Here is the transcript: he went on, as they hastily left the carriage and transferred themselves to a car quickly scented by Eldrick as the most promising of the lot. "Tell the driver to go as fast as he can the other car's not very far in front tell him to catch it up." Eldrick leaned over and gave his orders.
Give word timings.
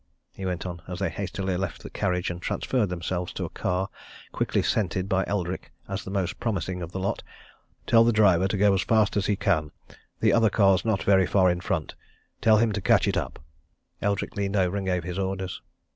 he 0.31 0.47
went 0.47 0.65
on, 0.65 0.81
as 0.87 0.97
they 0.97 1.11
hastily 1.11 1.55
left 1.55 1.83
the 1.83 1.89
carriage 1.91 2.31
and 2.31 2.41
transferred 2.41 2.89
themselves 2.89 3.31
to 3.31 3.45
a 3.45 3.49
car 3.51 3.87
quickly 4.31 4.63
scented 4.63 5.07
by 5.07 5.23
Eldrick 5.27 5.71
as 5.87 6.03
the 6.03 6.09
most 6.09 6.39
promising 6.39 6.81
of 6.81 6.91
the 6.91 6.99
lot. 6.99 7.21
"Tell 7.85 8.03
the 8.03 8.11
driver 8.11 8.47
to 8.47 8.57
go 8.57 8.73
as 8.73 8.81
fast 8.81 9.15
as 9.15 9.27
he 9.27 9.35
can 9.35 9.69
the 10.19 10.33
other 10.33 10.49
car's 10.49 10.83
not 10.83 11.03
very 11.03 11.27
far 11.27 11.51
in 11.51 11.61
front 11.61 11.93
tell 12.41 12.57
him 12.57 12.71
to 12.71 12.81
catch 12.81 13.07
it 13.07 13.15
up." 13.15 13.37
Eldrick 14.01 14.35
leaned 14.35 14.55
over 14.55 14.75
and 14.75 14.87
gave 14.87 15.03
his 15.03 15.19
orders. 15.19 15.61